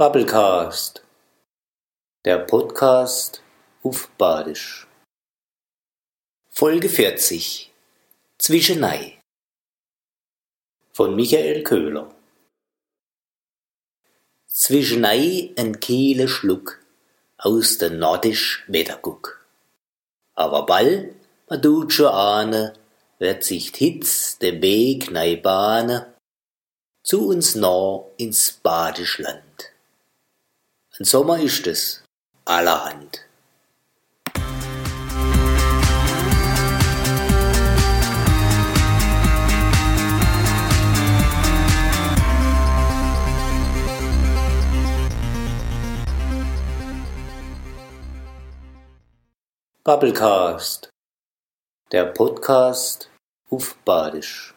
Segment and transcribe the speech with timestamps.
[0.00, 1.02] Bubblecast,
[2.24, 3.42] der Podcast
[3.82, 4.86] auf Badisch.
[6.48, 7.70] Folge 40
[8.38, 9.20] Zwischenei
[10.94, 12.14] von Michael Köhler.
[14.46, 16.82] Zwischenei ein Kehle Schluck
[17.36, 19.44] aus der nordisch Wetterguck.
[20.32, 21.14] Aber bald,
[21.46, 22.72] man tut schon ahne,
[23.18, 26.14] wird sich Hitz den Weg nei bahne
[27.02, 29.69] zu uns nah ins Badischland.
[31.00, 32.04] Ein Sommer ist es,
[32.44, 33.26] allerhand.
[49.82, 50.90] Bubblecast,
[51.92, 53.10] der Podcast
[53.48, 54.54] auf Badisch.